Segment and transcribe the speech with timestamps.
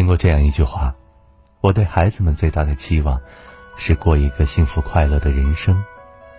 [0.00, 0.94] 听过这样一句话
[1.60, 3.20] ：“我对孩子们最大的期望，
[3.76, 5.76] 是过一个幸福快乐的人生，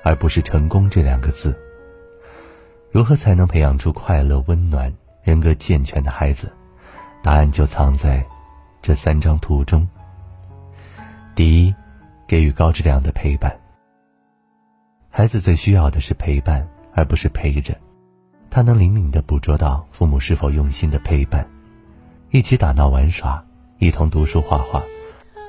[0.02, 1.56] 而不是成功这两个字。”
[2.90, 4.92] 如何才能培养出快乐、温暖、
[5.22, 6.52] 人格健全的孩子？
[7.22, 8.26] 答案就藏在
[8.82, 9.88] 这三张图中。
[11.36, 11.76] 第一，
[12.26, 13.56] 给予高质量的陪伴。
[15.12, 17.78] 孩子最需要的是陪伴，而不是陪着。
[18.50, 21.48] 他能灵敏地捕捉到父母是否用心的陪伴，
[22.32, 23.46] 一起打闹玩耍，
[23.82, 24.84] 一同读书画画，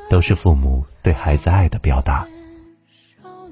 [0.09, 2.27] 都是父母对孩子爱的表达。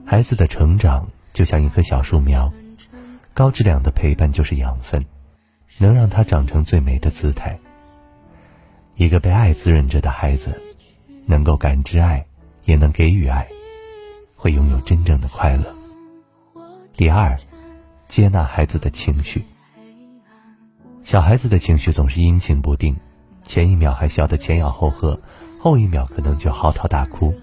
[0.07, 2.51] 孩子的成长就像一棵小树苗，
[3.35, 5.05] 高质量的陪伴就是养分，
[5.77, 7.59] 能让他长成最美的姿态。
[8.97, 10.59] 一个被爱滋润着的孩子，
[11.27, 12.25] 能够感知爱，
[12.65, 13.47] 也能给予爱，
[14.35, 15.77] 会拥有真正的快乐。
[16.95, 17.37] 第二。
[18.09, 19.45] 接纳孩子的情绪。
[21.05, 22.97] 小孩子的情绪总是阴晴不定，
[23.51, 25.21] 前一秒还笑得前仰后合，
[25.59, 27.35] 后一秒可能就嚎啕大哭。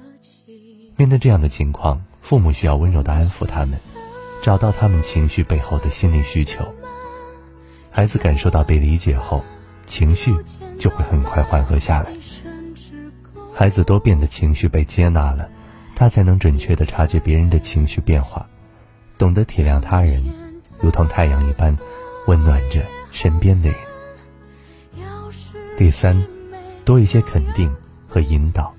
[0.96, 3.78] 面对这样的情况，父母需要温柔的安抚他们，
[4.42, 6.64] 找到他们情绪背后的心理需求。
[7.92, 9.44] 孩子感受到被理解后，
[9.86, 10.34] 情绪
[10.80, 12.10] 就会很快缓和下来。
[13.54, 15.50] 孩子多变的情绪被接纳了，
[15.94, 18.48] 他才能准确地察觉别人的情绪变化，
[19.18, 20.24] 懂得体谅他人。
[20.80, 21.78] 如同太阳一般，
[22.28, 23.78] 温暖着身边的人。
[25.78, 26.26] 第三，
[26.84, 27.72] 多一些肯定
[28.10, 28.74] 和引导。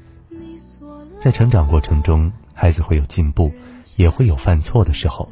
[1.20, 3.52] 在成长过程中，孩子会有进步，
[3.94, 5.30] 也会有犯错的时候。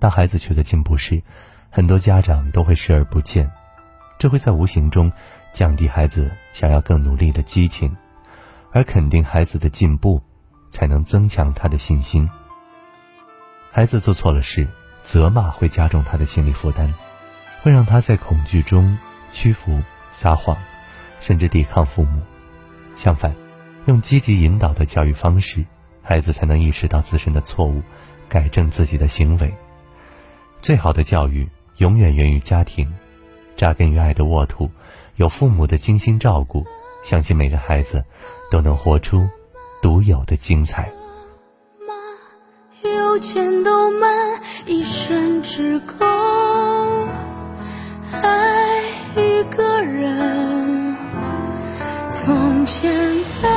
[0.00, 1.22] 当孩子取得进步时，
[1.70, 3.48] 很多家长都会视而不见，
[4.18, 5.12] 这会在无形中
[5.52, 7.96] 降低孩子想要更努力的激情。
[8.72, 10.20] 而肯定孩子的进步，
[10.72, 12.28] 才能增强他的信心。
[13.70, 14.66] 孩子做错了事。
[15.04, 16.92] 责骂会加重他的心理负担，
[17.62, 18.98] 会让他在恐惧中
[19.32, 20.58] 屈服、撒谎，
[21.20, 22.20] 甚至抵抗父母。
[22.94, 23.34] 相反，
[23.86, 25.64] 用积极引导的教育方式，
[26.02, 27.82] 孩子才能意识到自身的错误，
[28.28, 29.52] 改正自己的行为。
[30.62, 32.92] 最好的教育永远源于家庭，
[33.56, 34.70] 扎根于爱的沃土，
[35.16, 36.66] 有父母的精心照顾，
[37.04, 38.02] 相信每个孩子
[38.50, 39.28] 都能活出
[39.82, 40.90] 独有的精彩。
[41.86, 44.08] 妈有钱都满，
[44.64, 46.25] 一生只够
[52.66, 52.92] 简
[53.40, 53.55] 单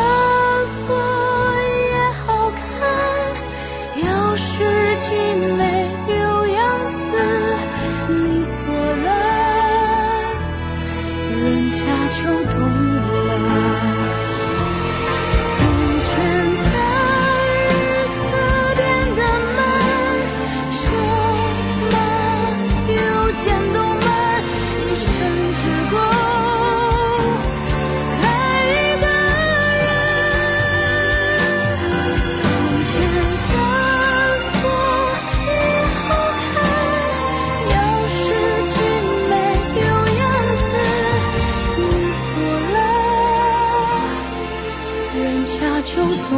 [45.81, 46.34] 就懂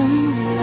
[0.55, 0.59] 了。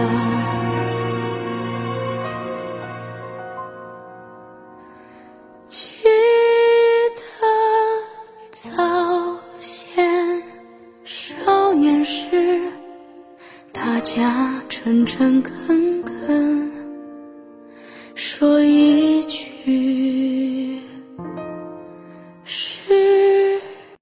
[5.67, 5.89] 记
[7.15, 7.21] 得
[8.51, 10.41] 早先
[11.03, 12.71] 少年时，
[13.71, 15.78] 大家诚诚恳。